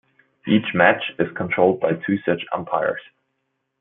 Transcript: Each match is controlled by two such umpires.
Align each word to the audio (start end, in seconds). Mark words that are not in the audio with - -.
Each 0.47 0.65
match 0.73 1.11
is 1.19 1.27
controlled 1.37 1.79
by 1.79 1.91
two 1.93 2.17
such 2.25 2.43
umpires. 2.51 3.01